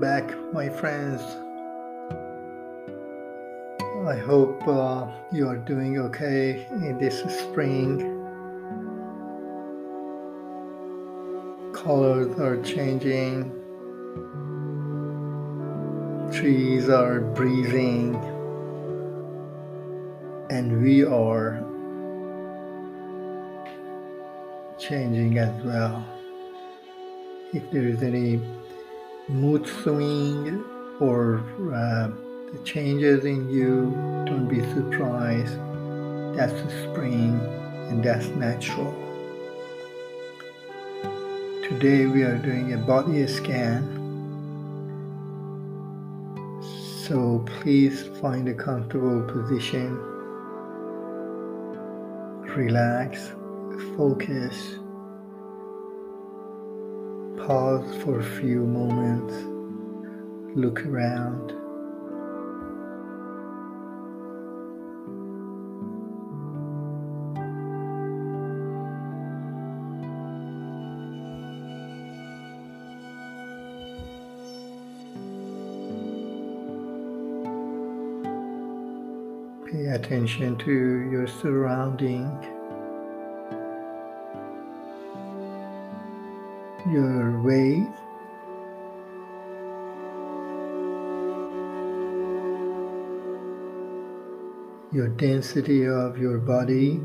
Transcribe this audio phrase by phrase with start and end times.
[0.00, 1.20] Back, my friends.
[4.08, 7.98] I hope uh, you are doing okay in this spring.
[11.74, 13.52] Colors are changing,
[16.32, 18.14] trees are breathing,
[20.48, 21.62] and we are
[24.78, 26.02] changing as well.
[27.52, 28.40] If there is any
[29.30, 30.64] mood swing
[30.98, 31.38] or
[31.72, 32.10] uh,
[32.52, 33.92] the changes in you,
[34.26, 35.56] don't be surprised.
[36.36, 37.38] That's the spring
[37.88, 38.92] and that's natural.
[41.62, 43.96] Today we are doing a body scan.
[47.06, 49.96] So please find a comfortable position.
[52.56, 53.30] Relax,
[53.96, 54.79] focus
[57.50, 59.34] Pause for a few moments,
[60.56, 61.48] look around.
[79.66, 80.70] Pay attention to
[81.10, 82.59] your surrounding.
[86.92, 87.88] Your weight.
[94.92, 97.00] Your density of your body.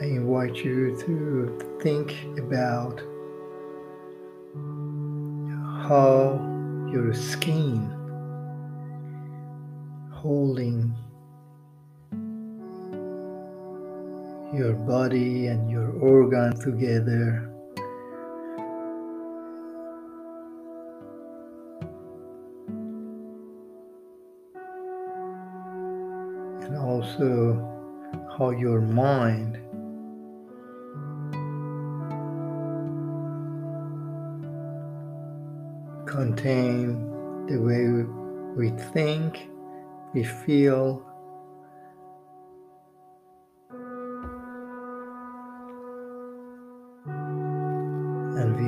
[0.00, 3.00] I invite you to think about
[5.88, 6.40] how
[6.92, 7.90] your skin
[10.10, 10.92] holding
[14.54, 17.50] your body and your organ together.
[26.62, 27.54] And also
[28.38, 29.58] how your mind
[36.06, 37.10] contain
[37.46, 38.04] the way
[38.56, 39.48] we think,
[40.14, 41.04] we feel,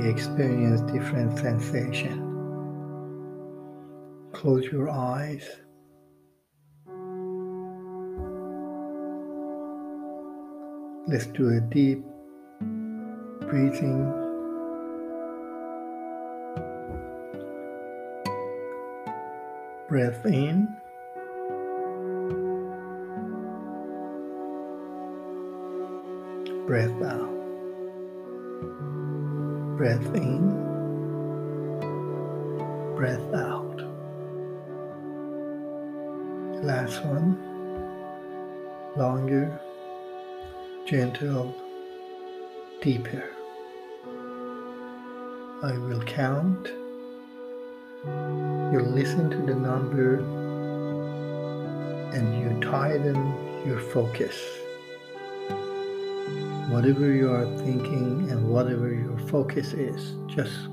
[0.08, 2.22] experience different sensation.
[4.32, 5.44] Close your eyes.
[11.08, 12.04] Let's do a deep
[13.40, 14.12] breathing.
[19.88, 20.68] Breath in.
[26.66, 27.36] Breath out
[29.76, 30.48] breath in,
[32.96, 33.76] breath out.
[36.64, 37.36] Last one,
[38.96, 39.60] longer,
[40.86, 41.54] gentle,
[42.80, 43.24] deeper.
[45.62, 46.68] I will count.
[48.72, 50.20] You listen to the number
[52.14, 54.40] and you tighten your focus
[56.68, 60.68] whatever you are thinking and whatever your focus is, just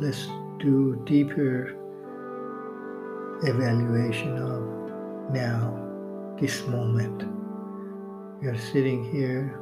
[0.00, 0.26] let's
[0.58, 1.76] do deeper
[3.42, 4.62] evaluation of
[5.32, 7.24] now, this moment.
[8.40, 9.60] We are sitting here,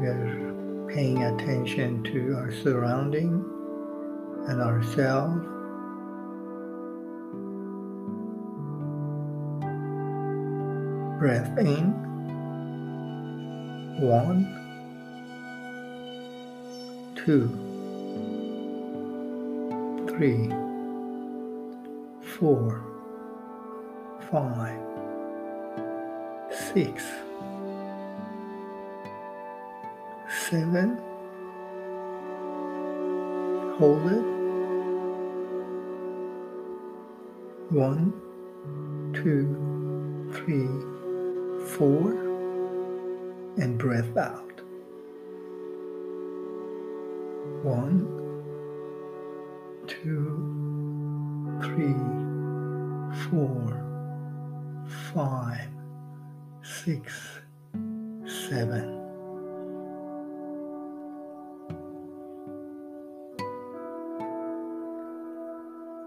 [0.00, 3.44] we are paying attention to our surrounding
[4.48, 5.42] and ourselves.
[11.18, 12.05] Breath in.
[13.98, 14.44] One,
[17.14, 17.48] two,
[20.06, 20.50] three,
[22.38, 22.84] four,
[24.30, 24.78] five,
[26.50, 27.04] six,
[30.50, 30.98] seven.
[33.78, 34.24] Hold it.
[37.70, 38.12] One,
[39.14, 40.68] two, three,
[41.78, 42.25] four
[43.56, 44.60] and breath out.
[47.62, 48.06] One,
[49.86, 51.94] two, three,
[53.30, 53.82] four,
[55.14, 55.68] five,
[56.62, 57.12] six,
[58.48, 59.02] seven.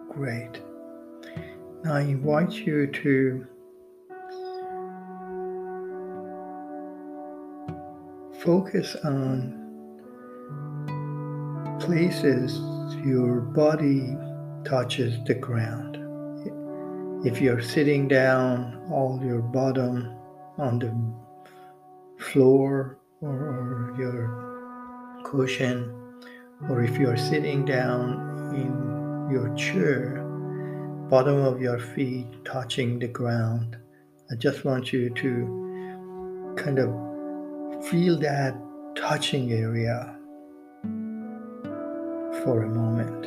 [0.10, 0.62] Great.
[1.84, 3.48] Now I invite you to
[8.44, 9.56] focus on
[11.82, 12.60] places
[13.04, 14.16] your body
[14.64, 15.98] touches the ground.
[17.26, 20.16] If you're sitting down, all your bottom
[20.58, 25.94] on the floor or, or your cushion,
[26.70, 30.24] or if you're sitting down in your chair,
[31.10, 33.78] bottom of your feet touching the ground.
[34.32, 37.09] I just want you to kind of
[37.82, 38.56] feel that
[38.96, 40.16] touching area
[42.44, 43.26] for a moment.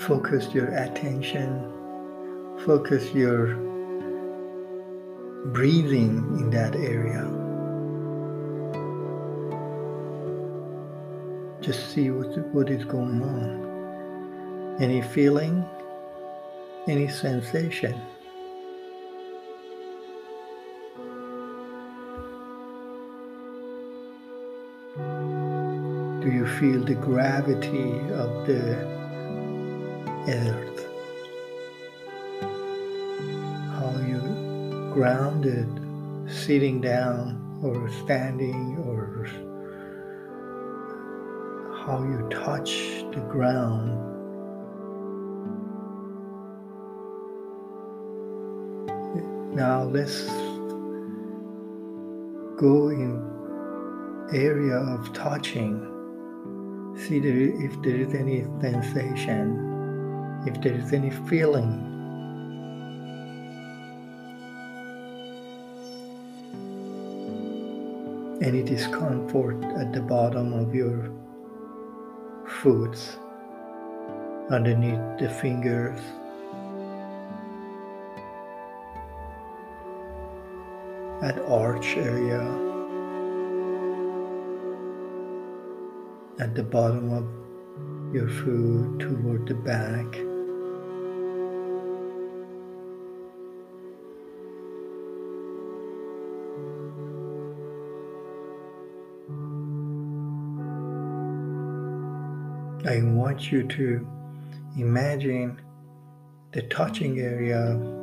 [0.00, 1.70] Focus your attention,
[2.64, 3.56] focus your
[5.52, 7.24] breathing in that area.
[11.60, 14.76] Just see what, what is going on.
[14.80, 15.62] Any feeling,
[16.88, 17.94] any sensation.
[26.22, 28.76] Do you feel the gravity of the
[30.28, 30.86] earth?
[33.76, 34.20] How you
[34.94, 35.68] grounded
[36.26, 39.08] sitting down or standing or
[41.88, 44.17] how you touch the ground.
[49.58, 50.22] Now let's
[52.56, 53.18] go in
[54.32, 55.82] area of touching
[56.96, 61.72] see if there is any sensation, if there is any feeling.
[68.40, 71.10] Any discomfort at the bottom of your
[72.46, 72.96] foot,
[74.50, 75.98] underneath the fingers.
[81.28, 82.68] At arch area.
[86.40, 90.06] at the bottom of your foot toward the back.
[102.88, 104.06] I want you to
[104.76, 105.60] imagine
[106.52, 107.97] the touching area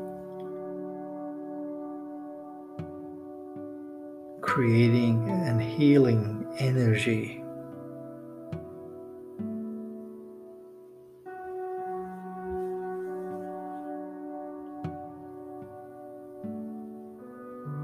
[4.55, 7.43] creating and healing energy.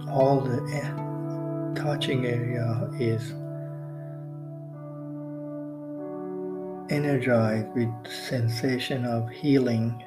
[0.10, 3.34] All the touching area is
[6.90, 10.02] energized with sensation of healing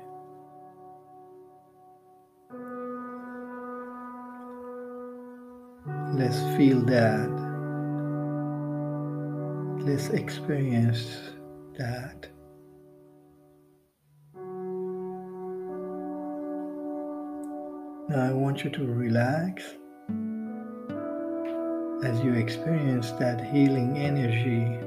[6.18, 7.28] let's feel that.
[9.84, 11.20] Let's experience
[11.78, 12.28] that.
[18.08, 19.64] Now i want you to relax
[22.04, 24.78] as you experience that healing energy,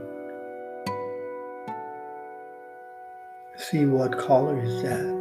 [3.58, 5.17] see what color is that.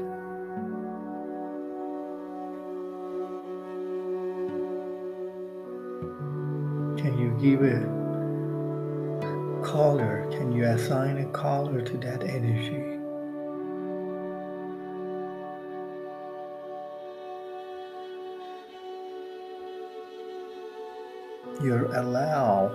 [7.50, 7.80] Give a
[9.62, 10.26] color?
[10.32, 12.96] Can you assign a color to that energy?
[21.62, 22.70] you allow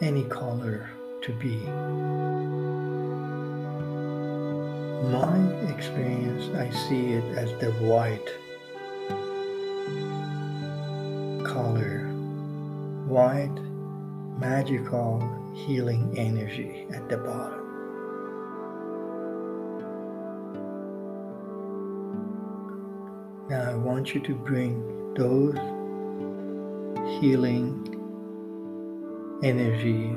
[0.00, 0.88] any color
[1.22, 1.56] to be.
[5.12, 5.36] My
[5.68, 8.26] experience, I see it as the white
[11.44, 12.05] color,
[13.16, 13.58] white
[14.38, 15.18] magical
[15.54, 17.62] healing energy at the bottom.
[23.48, 25.54] Now I want you to bring those
[27.18, 27.88] healing
[29.42, 30.14] energy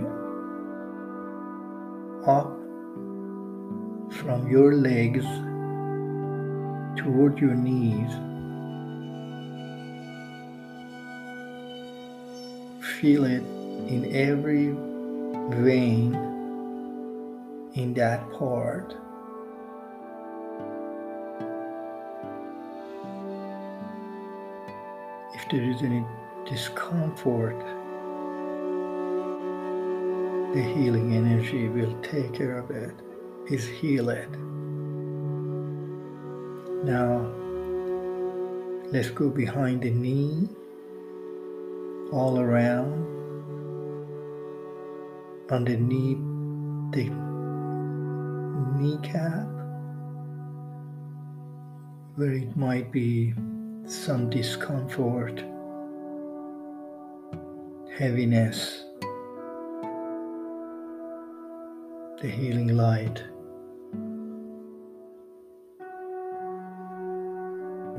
[2.27, 2.51] up
[4.22, 5.24] from your legs
[7.01, 8.28] toward your knees.
[13.00, 13.44] Feel it
[13.88, 14.75] in every
[15.63, 16.13] vein
[17.75, 18.94] in that part.
[25.34, 26.03] If there is any
[26.46, 27.58] discomfort,
[30.53, 32.94] the healing energy will take care of it,
[33.50, 34.29] is heal it.
[36.84, 37.32] Now,
[38.91, 40.50] let's go behind the knee,
[42.12, 43.06] all around,
[45.51, 46.18] underneath
[46.92, 47.10] the
[48.80, 49.48] kneecap,
[52.16, 53.34] where it might be
[53.86, 55.44] some discomfort,
[57.98, 58.86] heaviness.
[62.22, 63.24] The healing light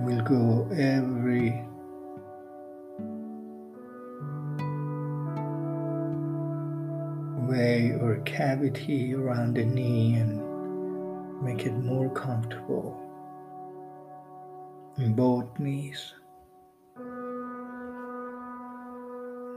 [0.05, 1.65] will go every
[7.89, 12.97] or cavity around the knee and make it more comfortable
[14.99, 16.15] in both knees.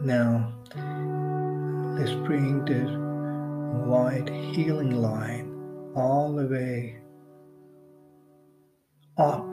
[0.01, 0.53] Now,
[1.97, 2.83] let's bring the
[3.85, 5.49] white healing line
[5.95, 6.99] all the way
[9.17, 9.45] up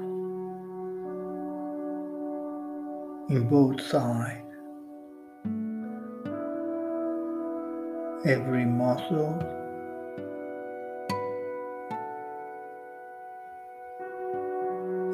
[3.30, 4.50] in both sides.
[8.22, 9.32] Every muscle,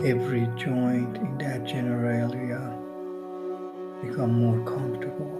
[0.04, 2.58] every joint in that general area
[4.02, 5.35] become more comfortable.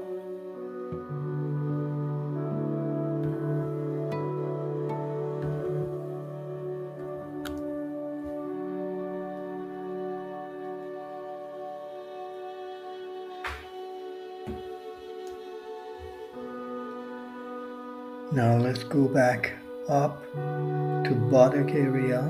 [18.33, 19.53] Now let's go back
[19.89, 22.23] up to buttock area.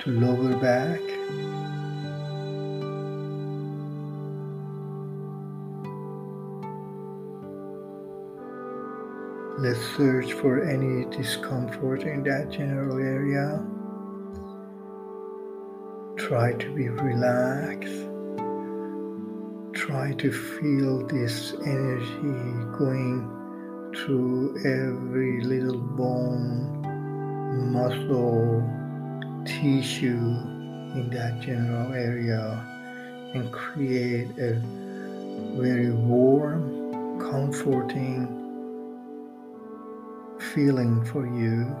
[0.00, 1.00] To lower back.
[9.60, 13.64] Let's search for any discomfort in that general area.
[16.16, 18.07] Try to be relaxed
[19.88, 23.24] try to feel this energy going
[23.96, 28.60] through every little bone, muscle,
[29.46, 30.28] tissue
[30.92, 32.62] in that general area
[33.32, 34.60] and create a
[35.56, 38.28] very warm, comforting
[40.52, 41.74] feeling for you.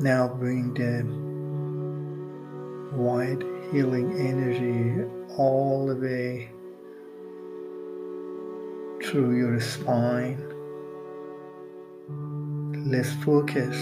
[0.00, 1.02] Now bring the
[2.96, 5.04] white healing energy
[5.36, 6.50] all the way
[9.04, 10.38] through your spine.
[12.88, 13.76] Let's focus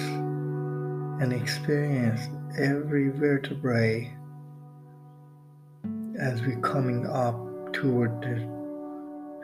[1.20, 2.22] and experience
[2.58, 4.10] every vertebrae
[6.18, 7.36] as we're coming up
[7.74, 8.40] toward the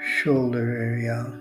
[0.00, 1.38] shoulder area.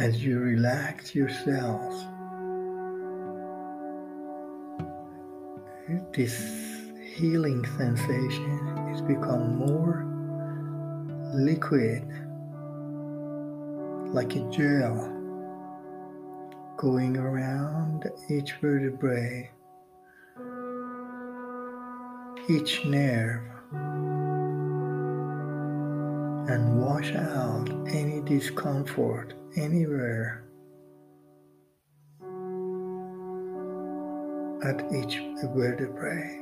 [0.00, 2.06] As you relax yourselves.
[6.14, 6.34] This
[7.16, 10.06] healing sensation is become more
[11.34, 12.02] liquid,
[14.14, 14.96] like a gel
[16.78, 19.50] going around each vertebrae,
[22.48, 23.42] each nerve,
[26.48, 30.44] and wash out any discomfort anywhere
[34.62, 35.20] at each
[35.54, 36.36] vertebrae.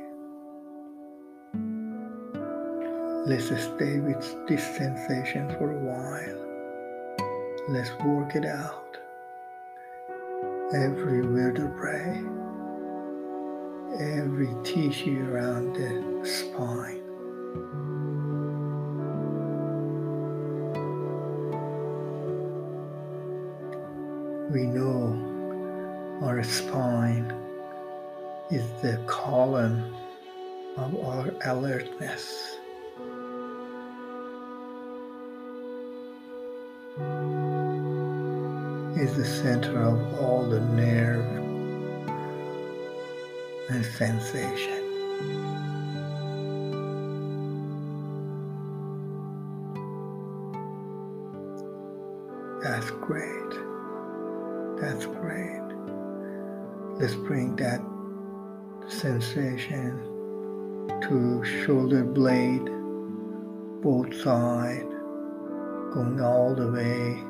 [3.25, 6.45] Let's stay with this sensation for a while.
[7.69, 8.97] Let's work it out.
[10.73, 12.23] Every vertebrae,
[13.99, 17.03] every tissue around the spine.
[24.49, 27.31] We know our spine
[28.49, 29.95] is the column
[30.75, 32.57] of our alertness.
[38.99, 41.25] Is the center of all the nerve
[43.69, 44.78] and sensation.
[56.99, 57.79] Let's bring that
[58.89, 59.97] sensation
[61.01, 62.65] to shoulder blade,
[63.81, 64.85] both side,
[65.93, 67.23] going all the way.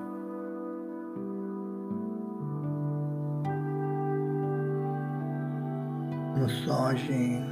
[6.41, 7.45] Massaging.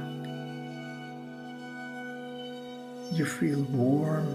[3.12, 4.26] You feel warm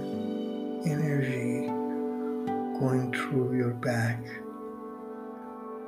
[0.85, 1.67] energy
[2.79, 4.23] going through your back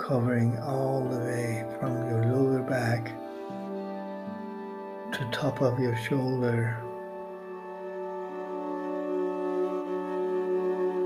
[0.08, 3.06] covering all the way from your lower back
[5.12, 6.78] to top of your shoulder.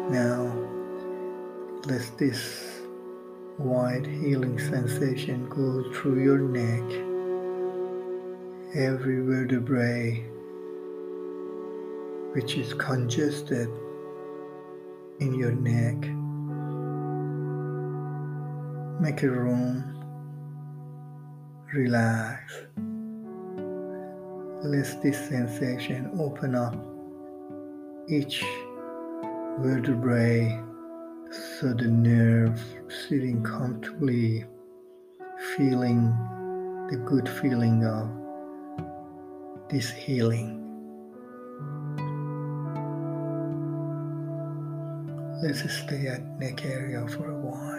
[0.10, 0.54] Now,
[1.86, 2.82] let this
[3.58, 6.84] wide healing sensation go through your neck,
[8.76, 10.26] every vertebrae
[12.34, 13.70] which is congested
[15.20, 16.19] in your neck.
[19.00, 19.96] Make a room,
[21.74, 22.54] relax.
[24.62, 26.76] Let this sensation open up
[28.10, 28.44] each
[29.60, 30.62] vertebrae
[31.32, 32.62] so the nerve
[33.08, 34.44] sitting comfortably,
[35.56, 36.14] feeling
[36.92, 38.10] the good feeling of
[39.70, 40.58] this healing.
[45.42, 47.79] Let's stay at neck area for a while.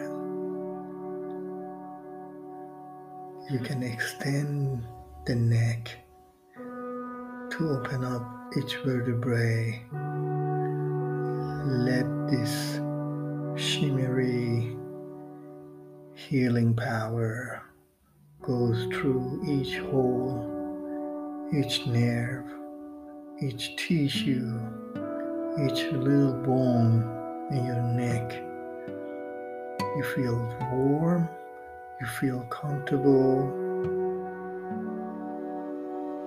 [3.50, 4.86] You can extend
[5.26, 5.90] the neck
[6.54, 8.22] to open up
[8.56, 9.82] each vertebrae.
[11.66, 12.74] Let this
[13.60, 14.76] shimmery
[16.14, 17.60] healing power
[18.40, 22.46] goes through each hole, each nerve,
[23.42, 24.60] each tissue,
[25.64, 28.30] each little bone in your neck.
[29.96, 30.36] You feel
[30.72, 31.28] warm,
[32.00, 33.44] you feel comfortable,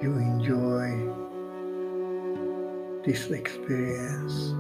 [0.02, 0.92] you enjoy
[3.04, 4.52] this experience.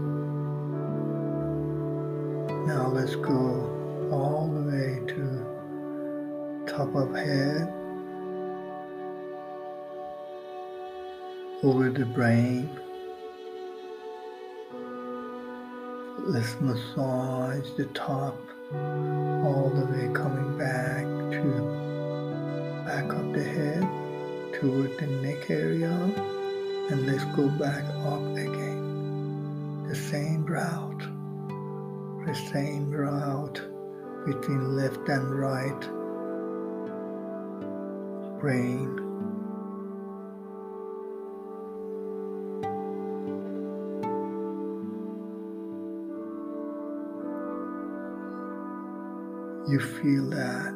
[2.67, 7.71] Now let's go all the way to top of head,
[11.63, 12.69] over the brain,
[16.25, 18.39] Let's massage the top
[19.45, 21.83] all the way coming back to
[22.85, 23.81] back of the head
[24.53, 25.91] toward the neck area
[26.89, 29.85] and let's go back up again.
[29.87, 31.03] The same route,
[32.25, 33.61] the same route
[34.25, 35.81] between left and right
[38.39, 39.12] brain
[49.73, 50.71] you feel that,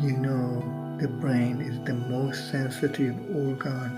[0.00, 0.62] you know
[1.00, 3.90] the brain is the most sensitive organ.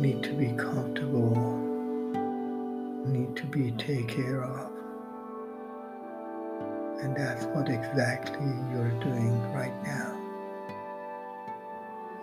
[0.00, 1.36] Need to be comfortable,
[3.06, 4.72] need to be taken care of.
[7.02, 10.16] And that's what exactly you're doing right now.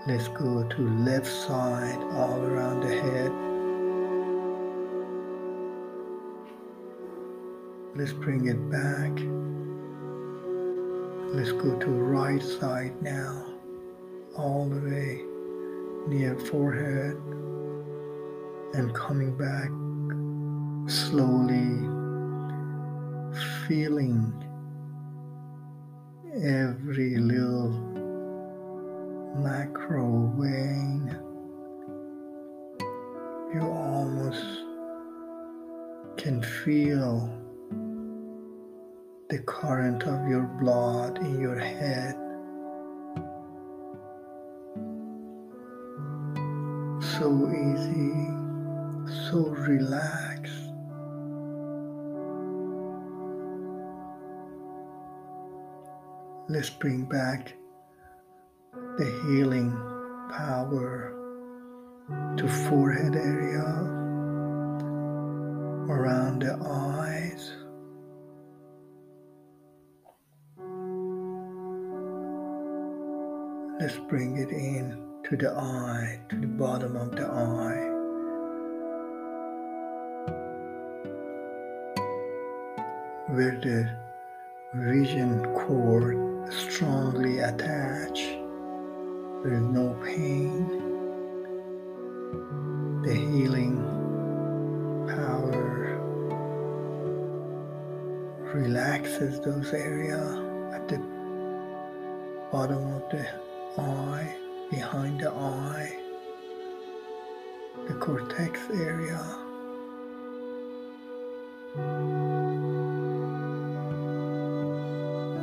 [0.05, 3.46] Let's go to left side all around the head.
[7.97, 9.11] Let's bring it back.
[11.33, 13.43] Let's go to right side now,
[14.37, 15.23] all the way
[16.07, 17.15] near forehead
[18.75, 19.71] and coming back
[20.87, 21.73] slowly,
[23.67, 24.31] feeling
[26.35, 27.71] every little
[29.39, 31.17] macro vein.
[33.55, 34.45] You almost
[36.15, 37.46] can feel
[39.37, 42.15] the current of your blood in your head.
[47.19, 48.31] So easy,
[49.29, 50.71] so relaxed.
[56.49, 57.53] Let's bring back
[58.97, 59.71] the healing
[60.31, 61.13] power
[62.37, 63.67] to forehead area,
[65.93, 67.66] around the eyes.
[73.87, 77.87] Let's bring it in to the eye, to the bottom of the eye.
[83.33, 83.89] Where the
[84.73, 88.27] vision cord strongly attached.
[89.43, 90.67] There is no pain.
[93.03, 93.77] The healing
[95.07, 95.95] power
[98.53, 100.35] relaxes those areas
[100.75, 100.97] at the
[102.51, 103.46] bottom of the
[103.77, 104.35] eye,
[104.69, 105.97] behind the eye,
[107.87, 109.23] the cortex area.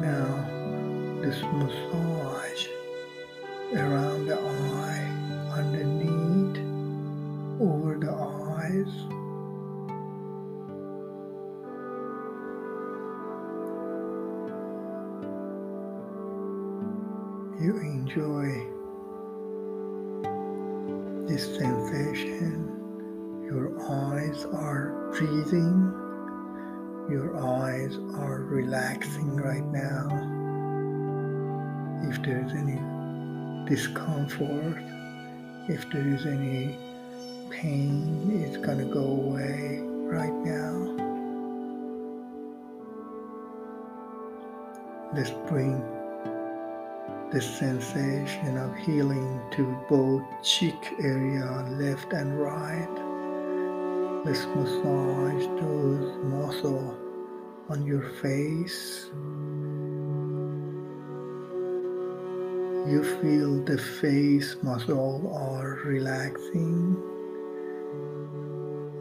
[0.01, 0.29] Now,
[1.23, 2.66] this massage
[3.75, 5.05] around the eye,
[5.59, 6.59] underneath,
[7.61, 9.24] over the eyes.
[17.64, 18.48] You enjoy
[21.27, 22.68] this sensation.
[23.46, 25.90] Your eyes are breathing.
[27.09, 30.11] Your eyes are relaxing right now.
[32.11, 32.79] If there is any
[33.66, 34.85] discomfort,
[35.66, 36.77] if there is any
[37.48, 40.90] pain, it's going to go away right now.
[45.14, 45.93] Let's bring
[47.31, 51.45] the sensation of healing to both cheek area,
[51.79, 52.95] left and right.
[54.25, 56.95] Let's massage those muscles
[57.69, 59.11] on your face.
[62.87, 66.97] You feel the face muscle are relaxing,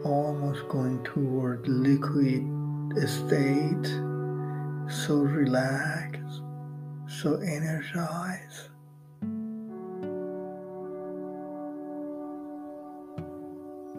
[0.04, 2.42] almost going toward liquid
[3.06, 3.86] state,
[4.88, 6.23] so relaxed
[7.24, 8.68] so energize.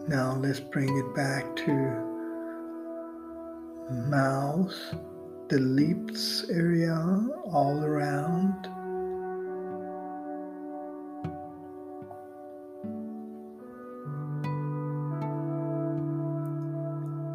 [0.08, 1.72] Now let's bring it back to
[3.90, 4.76] mouth,
[5.50, 6.96] the lips area
[7.52, 8.68] all around.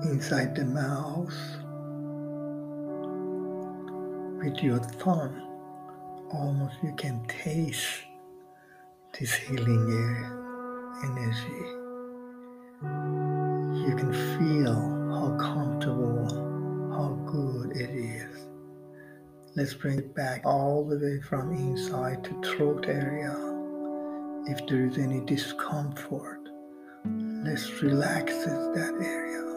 [0.05, 1.35] Inside the mouth
[4.41, 5.50] with your thumb
[6.33, 8.05] almost you can taste
[9.19, 10.41] this healing air
[11.05, 11.67] energy.
[13.89, 14.75] You can feel
[15.11, 16.29] how comfortable,
[16.93, 18.47] how good it is.
[19.57, 23.35] Let's bring it back all the way from inside to throat area.
[24.47, 26.41] If there is any discomfort,
[27.45, 29.50] let's relax that area.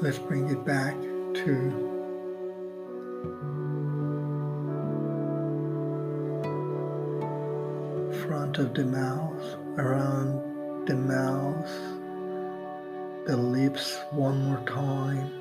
[0.00, 1.88] Let's bring it back to
[8.22, 11.68] front of the mouth, around the mouth,
[13.26, 15.32] the lips one more time.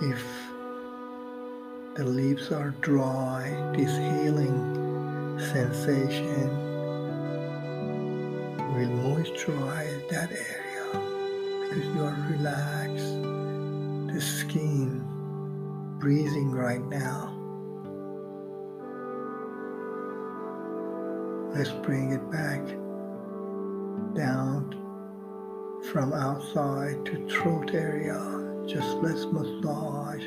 [0.00, 0.24] If
[1.94, 6.48] the lips are dry, this healing sensation
[8.72, 10.59] will moisturize that area
[11.70, 13.22] because you are relaxed.
[14.12, 15.06] The skin
[16.00, 17.36] breathing right now.
[21.54, 22.60] Let's bring it back
[24.16, 24.76] down
[25.92, 28.18] from outside to throat area.
[28.66, 30.24] Just let's massage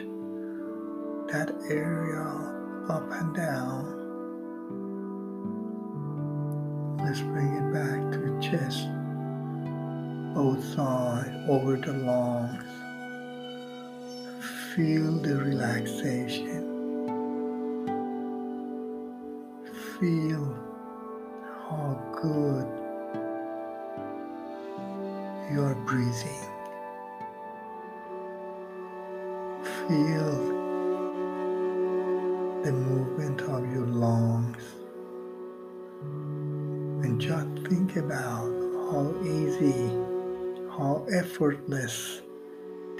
[1.27, 2.23] that area
[2.89, 3.99] up and down.
[7.03, 8.92] Let's bring it back to chest
[10.43, 12.65] both sides over the lungs.
[14.75, 16.63] Feel the relaxation.
[19.97, 20.45] Feel
[21.69, 22.67] how good
[25.49, 26.43] you are breathing.
[29.87, 30.33] Feel
[32.65, 34.63] the movement of your lungs.
[37.05, 38.51] And just think about
[38.91, 40.12] how easy
[40.77, 42.21] how effortless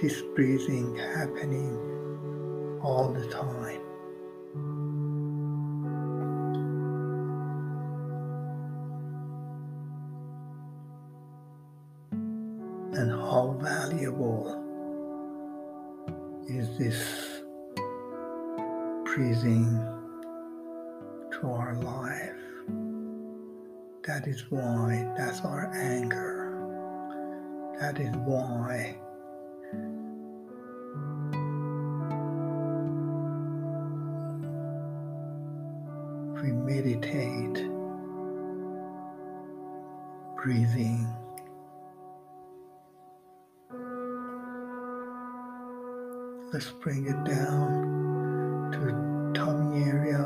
[0.00, 3.83] this breathing happening all the time.
[36.44, 37.64] We meditate,
[40.36, 41.08] breathing.
[46.52, 50.22] Let's bring it down to tummy area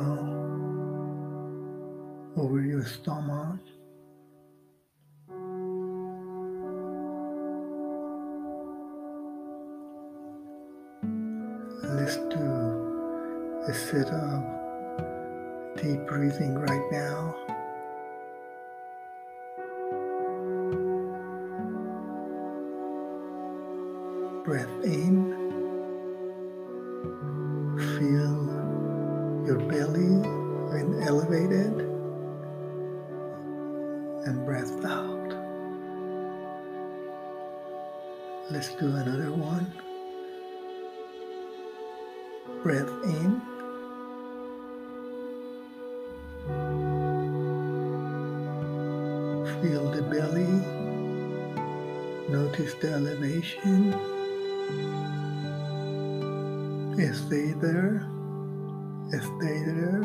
[2.37, 3.61] over your stomach.
[11.85, 12.45] Let's do
[13.69, 14.58] a sit up,
[15.89, 17.35] deep breathing right now.
[24.45, 25.18] Breath in.
[52.29, 53.93] Notice the elevation.
[57.29, 58.09] Stay there.
[59.11, 60.01] Stay there.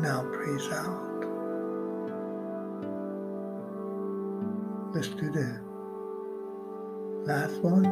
[0.00, 1.24] Now breathe out.
[4.94, 5.60] Let's do the
[7.26, 7.84] last one.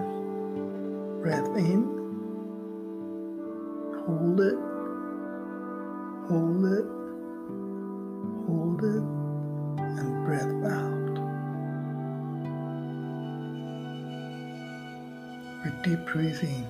[1.22, 1.82] Breath in.
[4.06, 4.58] Hold it.
[6.28, 7.01] Hold it.
[15.82, 16.64] Deep breathing,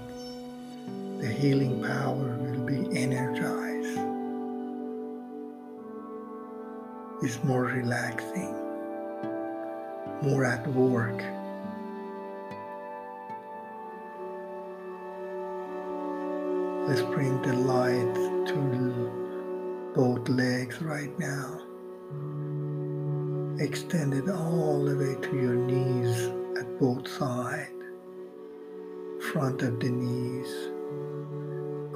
[1.20, 3.98] the healing power will be energized.
[7.22, 8.54] It's more relaxing,
[10.22, 11.22] more at work.
[16.88, 18.14] Let's bring the light
[18.46, 21.60] to both legs right now.
[23.62, 27.71] Extend it all the way to your knees at both sides
[29.32, 30.52] front of the knees.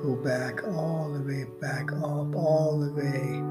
[0.03, 3.43] Go back all the way, back up all the way.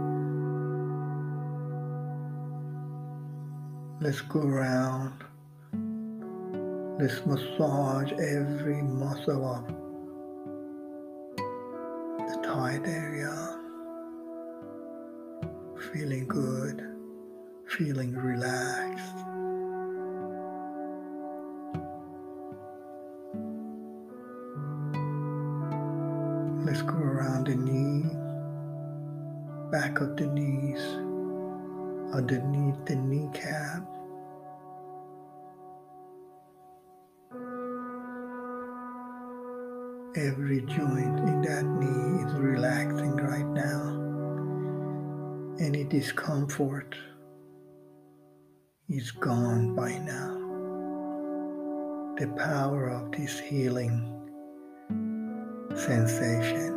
[4.01, 5.23] Let's go around.
[6.99, 9.67] Let's massage every muscle of
[12.27, 13.59] the tight area.
[15.93, 16.81] Feeling good,
[17.67, 18.94] feeling relaxed.
[29.95, 30.81] Back of the knees,
[32.13, 33.83] underneath the kneecap.
[40.17, 44.01] Every joint in that knee is relaxing right now.
[45.59, 46.95] Any discomfort
[48.89, 50.41] is gone by now.
[52.17, 54.11] The power of this healing
[55.75, 56.73] sensation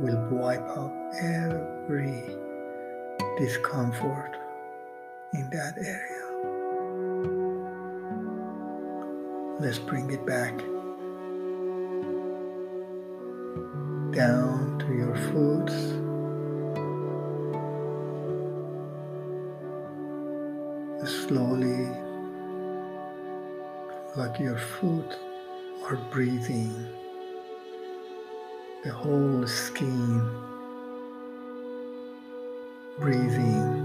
[0.00, 0.92] will wipe out
[1.22, 2.49] every
[3.40, 4.36] discomfort
[5.32, 6.26] in that area.
[9.58, 10.58] Let's bring it back
[14.12, 15.70] down to your foot.
[21.08, 21.88] Slowly,
[24.16, 25.16] like your foot
[25.84, 26.74] are breathing
[28.84, 30.28] the whole skin,
[33.00, 33.79] breathing.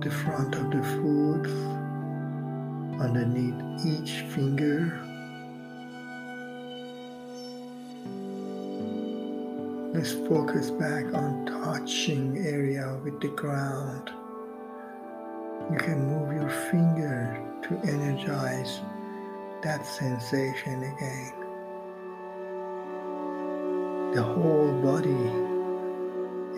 [0.00, 1.46] The front of the foot,
[3.00, 4.98] underneath each finger.
[9.94, 14.10] Let's focus back on touching area with the ground.
[15.70, 18.80] You can move your finger to energize
[19.62, 21.40] that sensation again
[24.14, 25.10] the whole body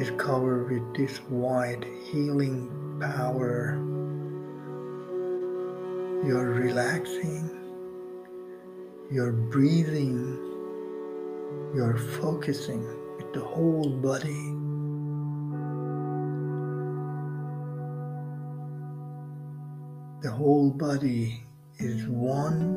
[0.03, 3.75] is covered with this white healing power.
[6.25, 7.51] You're relaxing,
[9.11, 10.39] you're breathing,
[11.75, 12.87] you're focusing
[13.17, 14.45] with the whole body.
[20.23, 21.43] The whole body
[21.79, 22.77] is one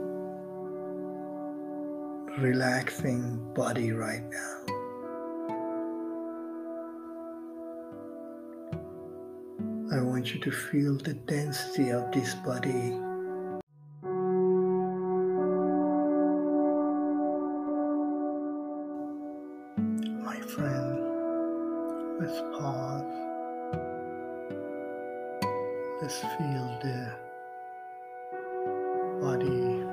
[2.40, 4.65] relaxing body right now.
[9.96, 13.00] I want you to feel the density of this body.
[20.22, 21.00] My friend,
[22.20, 23.06] let's pause.
[26.02, 27.14] Let's feel the
[29.22, 29.86] body,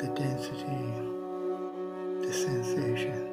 [0.00, 0.84] the density,
[2.26, 3.28] the sensation.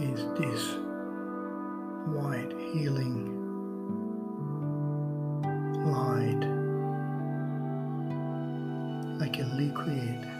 [0.00, 0.76] Is this
[2.06, 3.26] white healing
[5.84, 6.42] light
[9.20, 10.39] like a liquid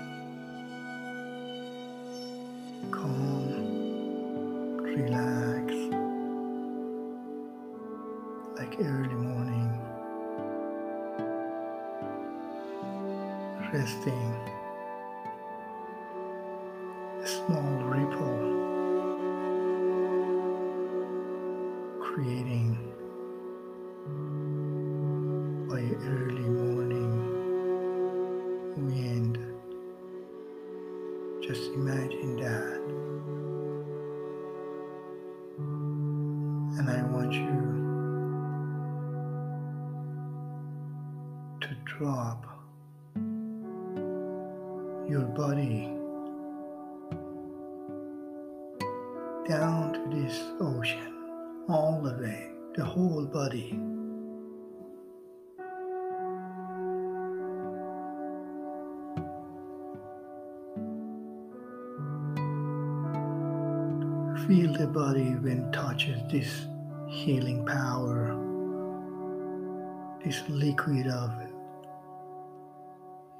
[51.73, 53.71] all the way, the whole body.
[64.49, 66.67] Feel the body when touches this
[67.09, 68.35] healing power,
[70.25, 71.31] this liquid of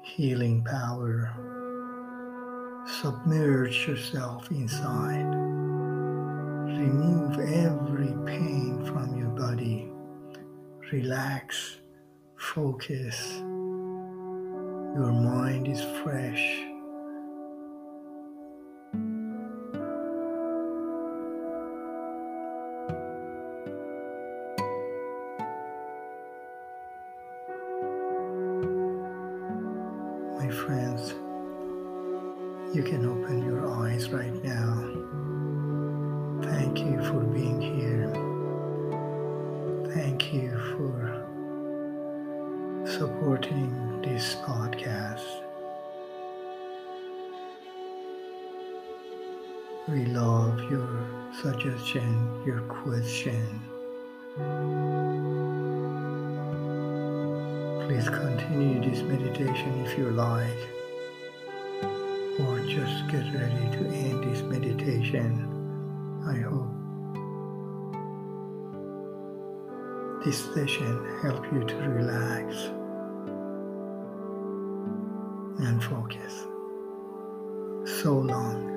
[0.01, 1.33] healing power.
[2.87, 5.70] Submerge yourself inside.
[6.81, 9.87] Remove every pain from your body.
[10.91, 11.77] Relax.
[12.35, 13.37] Focus.
[14.97, 16.70] Your mind is fresh.
[43.01, 45.25] Supporting this podcast.
[49.87, 50.87] We love your
[51.41, 52.05] suggestion,
[52.45, 53.41] your question.
[57.87, 60.61] Please continue this meditation if you like,
[62.41, 65.31] or just get ready to end this meditation.
[66.33, 66.71] I hope
[70.23, 72.69] this session help you to relax
[75.71, 76.47] and focus.
[78.01, 78.70] So long.